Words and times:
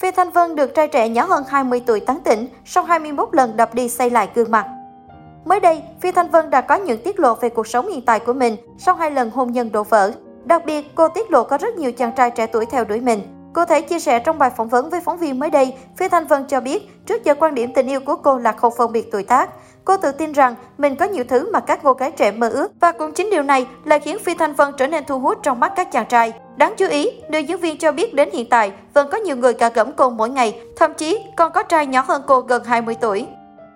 Phi 0.00 0.10
Thanh 0.10 0.30
Vân 0.30 0.56
được 0.56 0.74
trai 0.74 0.88
trẻ 0.88 1.08
nhỏ 1.08 1.24
hơn 1.24 1.44
20 1.48 1.82
tuổi 1.86 2.00
tán 2.00 2.20
tỉnh 2.24 2.46
sau 2.64 2.84
21 2.84 3.28
lần 3.32 3.56
đập 3.56 3.74
đi 3.74 3.88
xây 3.88 4.10
lại 4.10 4.28
gương 4.34 4.50
mặt. 4.50 4.66
Mới 5.44 5.60
đây, 5.60 5.82
Phi 6.00 6.12
Thanh 6.12 6.30
Vân 6.30 6.50
đã 6.50 6.60
có 6.60 6.74
những 6.74 7.02
tiết 7.02 7.20
lộ 7.20 7.34
về 7.34 7.48
cuộc 7.48 7.66
sống 7.66 7.88
hiện 7.88 8.04
tại 8.04 8.20
của 8.20 8.32
mình 8.32 8.56
sau 8.78 8.94
hai 8.94 9.10
lần 9.10 9.30
hôn 9.30 9.52
nhân 9.52 9.72
đổ 9.72 9.84
vỡ. 9.84 10.12
Đặc 10.44 10.62
biệt, 10.66 10.94
cô 10.94 11.08
tiết 11.08 11.30
lộ 11.30 11.44
có 11.44 11.58
rất 11.58 11.74
nhiều 11.74 11.92
chàng 11.92 12.12
trai 12.16 12.30
trẻ 12.30 12.46
tuổi 12.46 12.66
theo 12.66 12.84
đuổi 12.84 13.00
mình. 13.00 13.20
Cô 13.52 13.64
thể 13.64 13.80
chia 13.80 13.98
sẻ 13.98 14.18
trong 14.18 14.38
bài 14.38 14.50
phỏng 14.56 14.68
vấn 14.68 14.90
với 14.90 15.00
phóng 15.00 15.18
viên 15.18 15.38
mới 15.38 15.50
đây, 15.50 15.74
Phi 15.96 16.08
Thanh 16.08 16.26
Vân 16.26 16.44
cho 16.48 16.60
biết 16.60 17.06
trước 17.06 17.24
giờ 17.24 17.34
quan 17.34 17.54
điểm 17.54 17.72
tình 17.74 17.86
yêu 17.86 18.00
của 18.00 18.16
cô 18.16 18.38
là 18.38 18.52
không 18.52 18.72
phân 18.78 18.92
biệt 18.92 19.12
tuổi 19.12 19.22
tác. 19.22 19.50
Cô 19.90 19.96
tự 19.96 20.12
tin 20.12 20.32
rằng 20.32 20.54
mình 20.78 20.96
có 20.96 21.06
nhiều 21.06 21.24
thứ 21.28 21.50
mà 21.52 21.60
các 21.60 21.80
cô 21.82 21.92
gái 21.92 22.10
trẻ 22.10 22.30
mơ 22.30 22.48
ước 22.48 22.72
và 22.80 22.92
cũng 22.92 23.12
chính 23.12 23.30
điều 23.30 23.42
này 23.42 23.66
là 23.84 23.98
khiến 23.98 24.18
Phi 24.18 24.34
Thanh 24.34 24.54
Vân 24.54 24.72
trở 24.78 24.86
nên 24.86 25.04
thu 25.04 25.18
hút 25.18 25.38
trong 25.42 25.60
mắt 25.60 25.72
các 25.76 25.92
chàng 25.92 26.06
trai. 26.08 26.32
Đáng 26.56 26.74
chú 26.76 26.88
ý, 26.88 27.10
nữ 27.28 27.38
diễn 27.38 27.60
viên 27.60 27.78
cho 27.78 27.92
biết 27.92 28.14
đến 28.14 28.28
hiện 28.32 28.48
tại 28.48 28.72
vẫn 28.94 29.08
có 29.10 29.18
nhiều 29.18 29.36
người 29.36 29.54
cả 29.54 29.68
gẫm 29.68 29.92
cô 29.92 30.10
mỗi 30.10 30.30
ngày, 30.30 30.60
thậm 30.76 30.94
chí 30.94 31.18
còn 31.36 31.52
có 31.52 31.62
trai 31.62 31.86
nhỏ 31.86 32.04
hơn 32.08 32.22
cô 32.26 32.40
gần 32.40 32.64
20 32.64 32.96
tuổi. 33.00 33.26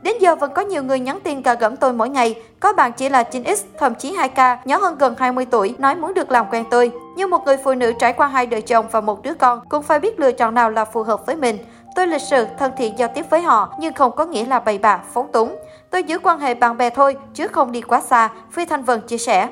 Đến 0.03 0.17
giờ 0.21 0.35
vẫn 0.35 0.53
có 0.55 0.63
nhiều 0.63 0.83
người 0.83 1.01
nhắn 1.01 1.19
tin 1.25 1.43
cà 1.43 1.55
gẫm 1.55 1.77
tôi 1.77 1.93
mỗi 1.93 2.09
ngày. 2.09 2.35
Có 2.61 2.73
bạn 2.73 2.93
chỉ 2.93 3.09
là 3.09 3.23
9X, 3.23 3.57
thậm 3.79 3.95
chí 3.95 4.17
2K, 4.17 4.57
nhỏ 4.65 4.79
hơn 4.79 4.99
gần 4.99 5.15
20 5.19 5.47
tuổi, 5.51 5.75
nói 5.79 5.95
muốn 5.95 6.15
được 6.15 6.31
làm 6.31 6.47
quen 6.51 6.65
tôi. 6.71 6.93
Như 7.17 7.27
một 7.27 7.45
người 7.45 7.57
phụ 7.57 7.75
nữ 7.75 7.93
trải 7.99 8.13
qua 8.13 8.27
hai 8.27 8.47
đời 8.47 8.63
chồng 8.63 8.87
và 8.91 9.01
một 9.01 9.23
đứa 9.23 9.35
con, 9.35 9.61
cũng 9.69 9.83
phải 9.83 10.01
biết 10.01 10.21
lựa 10.21 10.33
chọn 10.33 10.55
nào 10.55 10.71
là 10.71 10.85
phù 10.85 11.03
hợp 11.03 11.27
với 11.27 11.37
mình. 11.37 11.59
Tôi 11.95 12.07
lịch 12.07 12.23
sự, 12.23 12.47
thân 12.59 12.73
thiện 12.77 12.99
giao 12.99 13.09
tiếp 13.15 13.27
với 13.31 13.43
họ, 13.43 13.75
nhưng 13.79 13.95
không 13.95 14.13
có 14.17 14.25
nghĩa 14.25 14.45
là 14.45 14.61
bày 14.61 14.79
bạ, 14.79 15.01
phóng 15.13 15.33
túng. 15.33 15.57
Tôi 15.91 16.03
giữ 16.03 16.19
quan 16.19 16.39
hệ 16.39 16.55
bạn 16.55 16.77
bè 16.77 16.91
thôi, 16.91 17.17
chứ 17.35 17.49
không 17.49 17.73
đi 17.73 17.81
quá 17.81 18.01
xa, 18.01 18.29
Phi 18.51 18.65
Thanh 18.65 18.83
Vân 18.83 19.01
chia 19.01 19.19
sẻ. 19.19 19.49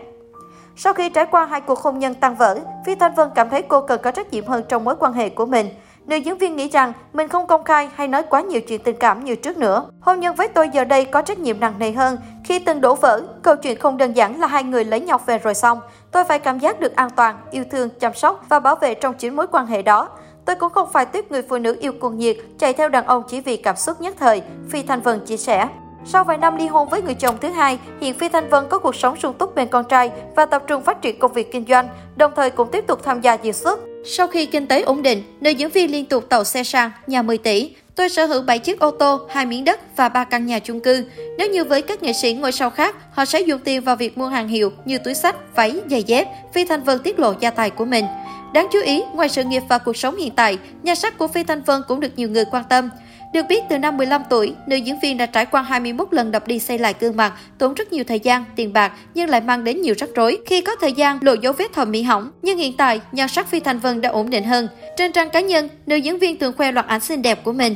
Sau 0.77 0.93
khi 0.93 1.09
trải 1.09 1.27
qua 1.27 1.47
hai 1.47 1.61
cuộc 1.61 1.79
hôn 1.79 1.99
nhân 1.99 2.15
tan 2.15 2.35
vỡ, 2.35 2.59
Phi 2.87 2.95
Thanh 2.95 3.15
Vân 3.15 3.31
cảm 3.35 3.51
thấy 3.51 3.63
cô 3.63 3.81
cần 3.81 4.01
có 4.03 4.11
trách 4.11 4.33
nhiệm 4.33 4.47
hơn 4.47 4.63
trong 4.69 4.85
mối 4.85 4.97
quan 4.99 5.13
hệ 5.13 5.29
của 5.29 5.47
mình. 5.47 5.69
Nữ 6.07 6.17
diễn 6.17 6.39
viên 6.39 6.57
nghĩ 6.57 6.69
rằng 6.69 6.93
mình 7.13 7.29
không 7.29 7.47
công 7.47 7.65
khai 7.65 7.91
hay 7.95 8.09
nói 8.09 8.23
quá 8.23 8.41
nhiều 8.41 8.61
chuyện 8.61 8.83
tình 8.83 8.97
cảm 8.97 9.25
như 9.25 9.37
trước 9.37 9.57
nữa. 9.57 9.85
Hôn 10.01 10.21
nhân 10.21 10.34
với 10.34 10.49
tôi 10.49 10.69
giờ 10.69 10.84
đây 10.84 11.05
có 11.05 11.23
trách 11.23 11.39
nhiệm 11.39 11.61
nặng 11.61 11.75
nề 11.79 11.93
hơn. 11.93 12.19
Khi 12.45 12.59
từng 12.59 12.81
đổ 12.81 12.95
vỡ, 12.95 13.23
câu 13.43 13.56
chuyện 13.56 13.79
không 13.79 13.97
đơn 13.97 14.17
giản 14.17 14.41
là 14.41 14.47
hai 14.47 14.65
người 14.65 14.84
lấy 14.84 15.01
nhau 15.01 15.21
về 15.27 15.39
rồi 15.39 15.55
xong. 15.55 15.81
Tôi 16.12 16.25
phải 16.25 16.39
cảm 16.39 16.59
giác 16.59 16.81
được 16.81 16.97
an 16.97 17.11
toàn, 17.11 17.37
yêu 17.51 17.65
thương, 17.71 17.89
chăm 18.01 18.15
sóc 18.15 18.45
và 18.49 18.61
bảo 18.61 18.77
vệ 18.77 18.95
trong 18.95 19.15
chính 19.15 19.37
mối 19.37 19.47
quan 19.47 19.67
hệ 19.67 19.83
đó. 19.83 20.09
Tôi 20.45 20.57
cũng 20.57 20.73
không 20.73 20.89
phải 20.93 21.07
tiếp 21.07 21.25
người 21.31 21.43
phụ 21.43 21.59
nữ 21.59 21.77
yêu 21.81 21.93
cuồng 21.93 22.19
nhiệt, 22.19 22.37
chạy 22.59 22.73
theo 22.73 22.89
đàn 22.89 23.07
ông 23.07 23.23
chỉ 23.29 23.41
vì 23.41 23.57
cảm 23.57 23.77
xúc 23.77 24.01
nhất 24.01 24.15
thời, 24.19 24.43
Phi 24.71 24.83
Thanh 24.83 25.01
Vân 25.01 25.21
chia 25.21 25.37
sẻ. 25.37 25.69
Sau 26.05 26.25
vài 26.25 26.39
năm 26.39 26.57
ly 26.57 26.67
hôn 26.67 26.89
với 26.89 27.03
người 27.03 27.15
chồng 27.15 27.37
thứ 27.41 27.49
hai, 27.49 27.79
hiện 28.01 28.15
Phi 28.15 28.29
Thanh 28.29 28.49
Vân 28.49 28.65
có 28.69 28.79
cuộc 28.79 28.97
sống 28.97 29.21
sung 29.21 29.34
túc 29.39 29.55
bên 29.55 29.69
con 29.69 29.84
trai 29.84 30.11
và 30.37 30.47
tập 30.47 30.62
trung 30.67 30.83
phát 30.83 31.03
triển 31.03 31.19
công 31.19 31.33
việc 31.33 31.53
kinh 31.53 31.65
doanh, 31.69 31.89
đồng 32.17 32.33
thời 32.37 32.51
cũng 32.51 32.69
tiếp 32.73 32.84
tục 32.87 33.01
tham 33.05 33.21
gia 33.21 33.34
diễn 33.34 33.53
xuất. 33.53 33.81
Sau 34.05 34.29
khi 34.29 34.47
kinh 34.47 34.67
tế 34.67 34.83
ổn 34.83 35.03
định, 35.03 35.23
nữ 35.41 35.51
diễn 35.51 35.71
viên 35.71 35.93
liên 35.93 36.07
tục 36.07 36.25
tàu 36.29 36.45
xe 36.45 36.65
sang, 36.65 36.91
nhà 37.06 37.23
10 37.23 37.39
tỷ. 37.39 37.75
Tôi 37.95 38.09
sở 38.09 38.27
hữu 38.27 38.43
7 38.43 38.59
chiếc 38.59 38.81
ô 38.81 38.91
tô, 38.91 39.21
2 39.31 39.47
miếng 39.47 39.65
đất 39.65 39.97
và 39.97 40.09
3 40.09 40.25
căn 40.25 40.47
nhà 40.47 40.59
chung 40.59 40.81
cư. 40.81 41.05
Nếu 41.39 41.51
như 41.51 41.65
với 41.65 41.83
các 41.83 42.03
nghệ 42.03 42.12
sĩ 42.12 42.34
ngôi 42.34 42.53
sao 42.53 42.71
khác, 42.71 42.97
họ 43.12 43.25
sẽ 43.25 43.41
dùng 43.41 43.61
tiền 43.65 43.81
vào 43.84 43.97
việc 43.97 44.19
mua 44.19 44.27
hàng 44.27 44.49
hiệu 44.49 44.73
như 44.84 44.99
túi 44.99 45.15
sách, 45.15 45.37
váy, 45.56 45.81
giày 45.91 46.03
dép, 46.03 46.29
Phi 46.55 46.65
Thanh 46.65 46.83
Vân 46.83 46.99
tiết 46.99 47.19
lộ 47.19 47.34
gia 47.41 47.51
tài 47.51 47.71
của 47.71 47.84
mình. 47.84 48.05
Đáng 48.53 48.69
chú 48.72 48.78
ý, 48.84 49.03
ngoài 49.12 49.28
sự 49.28 49.45
nghiệp 49.45 49.62
và 49.69 49.78
cuộc 49.78 49.97
sống 49.97 50.17
hiện 50.17 50.33
tại, 50.36 50.58
nhà 50.83 50.95
sắc 50.95 51.19
của 51.19 51.28
Phi 51.28 51.42
Thanh 51.42 51.62
Vân 51.62 51.83
cũng 51.89 52.00
được 52.00 52.12
nhiều 52.17 52.28
người 52.28 52.45
quan 52.45 52.64
tâm. 52.69 52.91
Được 53.33 53.42
biết, 53.48 53.62
từ 53.69 53.78
năm 53.78 53.97
15 53.97 54.22
tuổi, 54.31 54.55
nữ 54.67 54.77
diễn 54.77 55.00
viên 55.00 55.17
đã 55.17 55.27
trải 55.27 55.47
qua 55.47 55.62
21 55.62 56.09
lần 56.11 56.31
đập 56.31 56.47
đi 56.47 56.59
xây 56.59 56.78
lại 56.78 56.94
gương 57.00 57.17
mặt, 57.17 57.33
tốn 57.59 57.75
rất 57.75 57.92
nhiều 57.92 58.05
thời 58.05 58.20
gian, 58.20 58.44
tiền 58.56 58.72
bạc, 58.72 58.92
nhưng 59.14 59.28
lại 59.28 59.41
mang 59.41 59.64
đến 59.64 59.83
nhiều 59.83 59.94
rắc 59.98 60.11
rối 60.14 60.39
khi 60.47 60.61
có 60.61 60.77
thời 60.81 60.92
gian 60.92 61.19
lộ 61.22 61.33
dấu 61.33 61.53
vết 61.53 61.72
thẩm 61.72 61.91
mỹ 61.91 62.03
hỏng. 62.03 62.31
Nhưng 62.42 62.59
hiện 62.59 62.77
tại, 62.77 63.00
nhan 63.12 63.28
sắc 63.28 63.47
Phi 63.47 63.61
Thanh 63.61 63.78
Vân 63.78 64.00
đã 64.00 64.09
ổn 64.09 64.31
định 64.31 64.44
hơn. 64.44 64.69
Trên 64.97 65.12
trang 65.12 65.31
cá 65.31 65.41
nhân, 65.41 65.69
nữ 65.87 65.97
diễn 65.97 66.19
viên 66.19 66.39
thường 66.39 66.53
khoe 66.56 66.72
loạt 66.72 66.87
ảnh 66.87 67.00
xinh 67.00 67.22
đẹp 67.22 67.44
của 67.44 67.53
mình. 67.53 67.75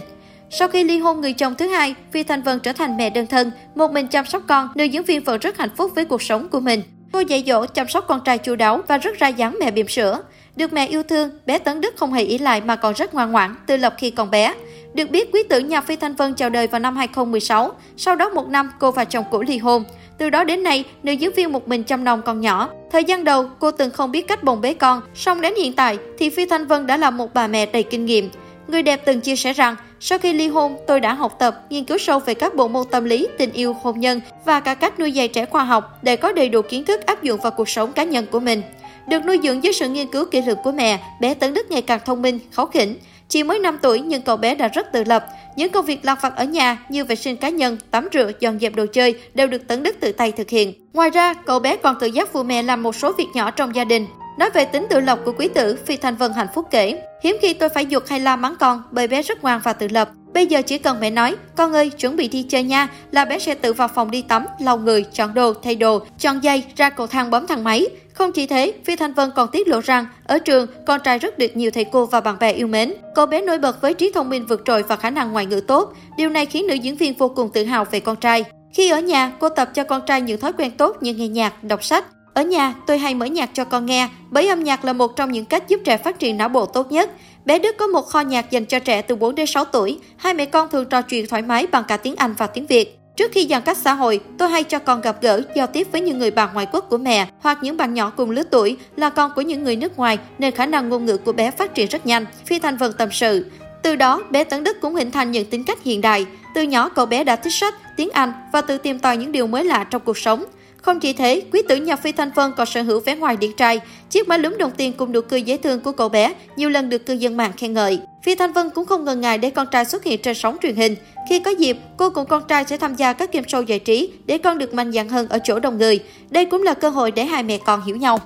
Sau 0.51 0.69
khi 0.69 0.85
ly 0.85 0.99
hôn 0.99 1.21
người 1.21 1.33
chồng 1.33 1.55
thứ 1.55 1.69
hai, 1.69 1.95
Phi 2.13 2.23
Thanh 2.23 2.43
Vân 2.43 2.61
trở 2.61 2.73
thành 2.73 2.97
mẹ 2.97 3.11
đơn 3.11 3.27
thân, 3.27 3.51
một 3.75 3.91
mình 3.91 4.07
chăm 4.07 4.25
sóc 4.25 4.43
con, 4.49 4.69
nữ 4.75 4.85
diễn 4.85 5.03
viên 5.03 5.25
vẫn 5.25 5.39
rất 5.39 5.59
hạnh 5.59 5.77
phúc 5.77 5.93
với 5.95 6.05
cuộc 6.05 6.23
sống 6.23 6.49
của 6.49 6.61
mình. 6.61 6.83
Cô 7.13 7.21
dạy 7.21 7.45
dỗ, 7.47 7.67
chăm 7.67 7.89
sóc 7.89 8.05
con 8.09 8.21
trai 8.25 8.39
chu 8.39 8.57
đáo 8.57 8.81
và 8.89 8.99
rất 8.99 9.19
ra 9.19 9.29
dáng 9.29 9.57
mẹ 9.61 9.71
bỉm 9.71 9.89
sữa. 9.89 10.23
Được 10.57 10.73
mẹ 10.73 10.87
yêu 10.87 11.03
thương, 11.03 11.31
bé 11.47 11.59
Tấn 11.59 11.81
Đức 11.81 11.97
không 11.97 12.13
hề 12.13 12.23
ý 12.23 12.39
lại 12.39 12.61
mà 12.61 12.77
còn 12.77 12.95
rất 12.95 13.15
ngoan 13.15 13.33
ngoãn, 13.33 13.55
tự 13.67 13.77
lập 13.77 13.95
khi 13.99 14.11
còn 14.11 14.31
bé. 14.31 14.55
Được 14.95 15.11
biết, 15.11 15.31
quý 15.33 15.43
tử 15.49 15.61
nhà 15.61 15.81
Phi 15.81 15.97
Thanh 15.97 16.15
Vân 16.15 16.35
chào 16.35 16.51
đời 16.51 16.67
vào 16.67 16.79
năm 16.79 16.97
2016. 16.97 17.73
Sau 17.97 18.17
đó 18.17 18.29
một 18.29 18.49
năm, 18.49 18.71
cô 18.79 18.91
và 18.91 19.05
chồng 19.05 19.25
cũ 19.31 19.43
ly 19.43 19.59
hôn. 19.59 19.85
Từ 20.19 20.31
đó 20.31 20.45
đến 20.45 20.63
nay, 20.63 20.85
nữ 21.03 21.13
diễn 21.13 21.33
viên 21.33 21.53
một 21.53 21.69
mình 21.69 21.85
chăm 21.85 22.05
nom 22.05 22.23
con 22.23 22.41
nhỏ. 22.41 22.71
Thời 22.93 23.05
gian 23.05 23.25
đầu, 23.25 23.51
cô 23.59 23.71
từng 23.71 23.91
không 23.91 24.11
biết 24.13 24.29
cách 24.29 24.45
bồng 24.45 24.61
bế 24.61 24.75
con, 24.75 25.01
song 25.15 25.41
đến 25.41 25.55
hiện 25.57 25.73
tại 25.73 25.99
thì 26.19 26.31
Phi 26.31 26.47
Thanh 26.47 26.67
Vân 26.67 26.87
đã 26.87 26.97
là 26.97 27.11
một 27.11 27.35
bà 27.35 27.47
mẹ 27.47 27.67
đầy 27.67 27.83
kinh 27.83 28.05
nghiệm. 28.05 28.31
Người 28.69 28.83
đẹp 28.83 29.03
từng 29.05 29.21
chia 29.21 29.37
sẻ 29.37 29.53
rằng, 29.53 29.77
sau 30.01 30.19
khi 30.19 30.33
ly 30.33 30.49
hôn, 30.49 30.77
tôi 30.87 31.01
đã 31.01 31.15
học 31.15 31.37
tập, 31.39 31.67
nghiên 31.71 31.85
cứu 31.85 31.99
sâu 31.99 32.19
về 32.19 32.35
các 32.35 32.55
bộ 32.55 32.69
môn 32.69 32.87
tâm 32.91 33.05
lý, 33.05 33.29
tình 33.39 33.53
yêu, 33.53 33.77
hôn 33.83 34.01
nhân 34.01 34.21
và 34.45 34.61
cả 34.61 34.75
cách 34.75 35.01
nuôi 35.01 35.13
dạy 35.13 35.29
trẻ 35.29 35.45
khoa 35.47 35.65
học 35.65 35.99
để 36.03 36.17
có 36.17 36.33
đầy 36.33 36.49
đủ 36.49 36.63
kiến 36.63 36.85
thức 36.85 37.07
áp 37.07 37.23
dụng 37.23 37.41
vào 37.41 37.53
cuộc 37.53 37.69
sống 37.69 37.93
cá 37.93 38.05
nhân 38.05 38.27
của 38.31 38.41
mình. 38.41 38.63
Được 39.07 39.25
nuôi 39.25 39.41
dưỡng 39.43 39.65
dưới 39.65 39.73
sự 39.73 39.89
nghiên 39.89 40.07
cứu 40.07 40.25
kỹ 40.25 40.43
lưỡng 40.43 40.59
của 40.65 40.73
mẹ, 40.73 40.99
bé 41.21 41.35
Tấn 41.35 41.55
Đức 41.55 41.71
ngày 41.71 41.83
càng 41.83 42.01
thông 42.05 42.23
minh, 42.23 42.39
kháu 42.53 42.67
khỉnh. 42.67 42.97
Chỉ 43.29 43.43
mới 43.43 43.59
5 43.59 43.79
tuổi 43.83 44.01
nhưng 44.01 44.23
cậu 44.23 44.37
bé 44.37 44.55
đã 44.55 44.69
rất 44.69 44.93
tự 44.93 45.05
lập. 45.05 45.27
Những 45.57 45.71
công 45.71 45.85
việc 45.85 46.05
lặt 46.05 46.19
vặt 46.23 46.37
ở 46.37 46.45
nhà 46.45 46.79
như 46.89 47.05
vệ 47.05 47.17
sinh 47.17 47.37
cá 47.37 47.49
nhân, 47.49 47.79
tắm 47.91 48.09
rửa, 48.13 48.31
dọn 48.41 48.59
dẹp 48.59 48.75
đồ 48.75 48.87
chơi 48.93 49.15
đều 49.35 49.47
được 49.47 49.69
Tấn 49.69 49.83
Đức 49.83 49.97
tự 50.01 50.13
tay 50.13 50.33
thực 50.33 50.51
hiện. 50.51 50.73
Ngoài 50.93 51.11
ra, 51.11 51.35
cậu 51.35 51.59
bé 51.59 51.77
còn 51.77 51.97
tự 52.01 52.07
giác 52.07 52.33
phụ 52.33 52.43
mẹ 52.43 52.63
làm 52.63 52.83
một 52.83 52.97
số 52.97 53.13
việc 53.13 53.27
nhỏ 53.35 53.51
trong 53.51 53.75
gia 53.75 53.85
đình. 53.85 54.07
Nói 54.39 54.51
về 54.51 54.65
tính 54.65 54.87
tự 54.91 55.01
lập 55.01 55.19
của 55.25 55.33
quý 55.39 55.49
tử, 55.49 55.77
Phi 55.87 55.97
Thanh 55.97 56.17
Vân 56.17 56.33
hạnh 56.33 56.47
phúc 56.55 56.67
kể. 56.71 57.03
Hiếm 57.23 57.37
khi 57.43 57.55
tôi 57.55 57.69
phải 57.69 57.87
giục 57.87 58.03
hay 58.07 58.21
la 58.21 58.37
mắng 58.37 58.55
con 58.61 58.83
bởi 58.91 59.09
bé 59.09 59.23
rất 59.23 59.43
ngoan 59.43 59.61
và 59.65 59.73
tự 59.73 59.89
lập. 59.89 60.09
Bây 60.35 60.47
giờ 60.47 60.63
chỉ 60.63 60.79
cần 60.79 61.01
mẹ 61.01 61.11
nói, 61.11 61.37
con 61.57 61.73
ơi, 61.73 61.91
chuẩn 61.91 62.17
bị 62.17 62.29
đi 62.29 62.43
chơi 62.43 62.63
nha, 62.63 62.89
là 63.11 63.25
bé 63.25 63.39
sẽ 63.39 63.55
tự 63.55 63.73
vào 63.73 63.89
phòng 63.89 64.11
đi 64.11 64.23
tắm, 64.23 64.47
lau 64.61 64.79
người, 64.79 65.05
chọn 65.13 65.35
đồ, 65.35 65.53
thay 65.63 65.75
đồ, 65.75 66.01
chọn 66.19 66.43
dây, 66.43 66.65
ra 66.77 66.91
cầu 66.91 67.07
thang 67.07 67.31
bấm 67.31 67.47
thang 67.47 67.65
máy. 67.65 67.87
Không 68.13 68.33
chỉ 68.33 68.47
thế, 68.47 68.73
Phi 68.85 68.97
Thanh 68.97 69.15
Vân 69.15 69.31
còn 69.37 69.49
tiết 69.53 69.69
lộ 69.69 69.81
rằng, 69.81 70.07
ở 70.25 70.39
trường, 70.39 70.67
con 70.87 71.01
trai 71.05 71.19
rất 71.19 71.39
được 71.39 71.57
nhiều 71.57 71.71
thầy 71.71 71.85
cô 71.85 72.07
và 72.07 72.21
bạn 72.21 72.37
bè 72.41 72.53
yêu 72.53 72.67
mến. 72.67 72.93
Cô 73.15 73.27
bé 73.27 73.41
nổi 73.41 73.59
bật 73.59 73.81
với 73.81 73.95
trí 73.95 74.13
thông 74.15 74.31
minh 74.31 74.47
vượt 74.47 74.63
trội 74.65 74.83
và 74.83 74.97
khả 74.97 75.11
năng 75.11 75.33
ngoại 75.33 75.47
ngữ 75.47 75.61
tốt. 75.61 75.93
Điều 76.17 76.29
này 76.29 76.47
khiến 76.47 76.67
nữ 76.67 76.75
diễn 76.75 76.97
viên 76.97 77.15
vô 77.15 77.29
cùng 77.29 77.51
tự 77.53 77.65
hào 77.65 77.85
về 77.85 78.01
con 78.01 78.17
trai. 78.17 78.45
Khi 78.75 78.91
ở 78.91 79.01
nhà, 79.01 79.33
cô 79.39 79.49
tập 79.49 79.71
cho 79.75 79.85
con 79.85 80.03
trai 80.07 80.21
những 80.21 80.41
thói 80.41 80.53
quen 80.53 80.71
tốt 80.71 80.97
như 81.01 81.15
nghe 81.15 81.29
nhạc, 81.29 81.65
đọc 81.65 81.85
sách. 81.85 82.05
Ở 82.37 82.43
nhà, 82.43 82.75
tôi 82.87 82.99
hay 82.99 83.15
mở 83.15 83.27
nhạc 83.27 83.51
cho 83.53 83.65
con 83.65 83.87
nghe, 83.87 84.09
bởi 84.31 84.49
âm 84.49 84.65
nhạc 84.65 84.85
là 84.85 84.93
một 84.93 85.17
trong 85.17 85.33
những 85.33 85.45
cách 85.45 85.69
giúp 85.69 85.81
trẻ 85.85 85.97
phát 85.97 86.19
triển 86.19 86.37
não 86.37 86.49
bộ 86.49 86.67
tốt 86.67 86.93
nhất. 86.93 87.11
Bé 87.45 87.59
Đức 87.59 87.77
có 87.79 87.87
một 87.87 88.07
kho 88.07 88.21
nhạc 88.21 88.51
dành 88.51 88.65
cho 88.65 88.79
trẻ 88.79 89.03
từ 89.03 89.17
4 89.17 89.35
đến 89.35 89.47
6 89.47 89.65
tuổi. 89.65 89.99
Hai 90.17 90.35
mẹ 90.35 90.45
con 90.45 90.69
thường 90.69 90.85
trò 90.85 91.03
chuyện 91.03 91.27
thoải 91.27 91.43
mái 91.43 91.67
bằng 91.67 91.85
cả 91.89 91.97
tiếng 91.97 92.17
Anh 92.17 92.35
và 92.39 92.47
tiếng 92.47 92.67
Việt. 92.67 92.99
Trước 93.17 93.33
khi 93.33 93.47
giãn 93.51 93.63
cách 93.63 93.77
xã 93.77 93.95
hội, 93.95 94.21
tôi 94.39 94.49
hay 94.49 94.65
cho 94.65 94.79
con 94.79 95.01
gặp 95.01 95.17
gỡ, 95.23 95.43
giao 95.57 95.67
tiếp 95.67 95.89
với 95.93 96.01
những 96.01 96.19
người 96.19 96.31
bạn 96.31 96.49
ngoại 96.55 96.67
quốc 96.73 96.87
của 96.91 96.99
mẹ 96.99 97.29
hoặc 97.41 97.59
những 97.63 97.77
bạn 97.77 97.95
nhỏ 97.95 98.13
cùng 98.17 98.31
lứa 98.31 98.43
tuổi 98.51 98.77
là 98.97 99.11
con 99.11 99.31
của 99.35 99.43
những 99.43 99.65
người 99.65 99.77
nước 99.77 99.97
ngoài 99.97 100.19
nên 100.39 100.55
khả 100.55 100.67
năng 100.67 100.89
ngôn 100.89 101.07
ngữ 101.07 101.17
của 101.17 101.33
bé 101.33 101.51
phát 101.51 101.75
triển 101.75 101.89
rất 101.89 102.07
nhanh. 102.07 102.27
Phi 102.47 102.59
Thanh 102.59 102.77
Vân 102.77 102.93
tâm 102.99 103.09
sự. 103.13 103.51
Từ 103.83 103.97
đó, 103.97 104.23
bé 104.31 104.45
Tấn 104.45 104.65
Đức 104.65 104.81
cũng 104.81 104.95
hình 104.95 105.11
thành 105.11 105.33
những 105.33 105.51
tính 105.51 105.65
cách 105.65 105.83
hiện 105.85 106.01
đại. 106.01 106.27
Từ 106.55 106.63
nhỏ, 106.63 106.89
cậu 106.89 107.07
bé 107.07 107.25
đã 107.25 107.37
thích 107.37 107.53
sách, 107.53 107.75
tiếng 107.97 108.11
Anh 108.11 108.33
và 108.53 108.61
tự 108.61 108.79
tìm 108.79 108.99
tòi 108.99 109.17
những 109.17 109.33
điều 109.33 109.47
mới 109.47 109.65
lạ 109.65 109.85
trong 109.85 110.03
cuộc 110.05 110.19
sống. 110.19 110.45
Không 110.87 111.01
chỉ 111.01 111.13
thế, 111.13 111.43
quý 111.53 111.63
tử 111.69 111.77
nhà 111.77 111.97
Phi 111.97 112.13
Thanh 112.13 112.31
Vân 112.35 112.53
còn 112.57 112.67
sở 112.67 112.83
hữu 112.83 113.01
vẻ 113.01 113.17
ngoài 113.17 113.37
điển 113.37 113.53
trai. 113.53 113.81
Chiếc 114.11 114.29
máy 114.29 114.39
lúm 114.39 114.57
đồng 114.59 114.71
tiền 114.71 114.93
cùng 114.93 115.13
nụ 115.13 115.21
cười 115.21 115.43
dễ 115.43 115.57
thương 115.57 115.81
của 115.81 115.93
cậu 115.93 116.09
bé 116.09 116.35
nhiều 116.57 116.71
lần 116.71 116.89
được 116.89 117.07
cư 117.07 117.13
dân 117.13 117.37
mạng 117.37 117.53
khen 117.57 117.73
ngợi. 117.73 117.99
Phi 118.23 118.35
Thanh 118.35 118.53
Vân 118.53 118.71
cũng 118.71 118.87
không 118.87 119.05
ngần 119.05 119.21
ngại 119.21 119.39
để 119.39 119.51
con 119.51 119.67
trai 119.71 119.85
xuất 119.85 120.05
hiện 120.05 120.23
trên 120.23 120.35
sóng 120.35 120.57
truyền 120.63 120.77
hình. 120.77 120.97
Khi 121.29 121.41
có 121.41 121.51
dịp, 121.51 121.77
cô 121.97 122.11
cùng 122.11 122.27
con 122.27 122.43
trai 122.49 122.65
sẽ 122.65 122.77
tham 122.77 122.95
gia 122.95 123.13
các 123.13 123.33
game 123.33 123.47
show 123.47 123.63
giải 123.63 123.79
trí 123.79 124.11
để 124.27 124.39
con 124.39 124.59
được 124.59 124.75
mạnh 124.75 124.93
dạn 124.93 125.09
hơn 125.09 125.29
ở 125.29 125.39
chỗ 125.45 125.59
đông 125.59 125.79
người. 125.79 126.01
Đây 126.31 126.45
cũng 126.45 126.63
là 126.63 126.75
cơ 126.75 126.89
hội 126.89 127.11
để 127.11 127.25
hai 127.25 127.43
mẹ 127.43 127.59
con 127.59 127.83
hiểu 127.83 127.97
nhau. 127.97 128.19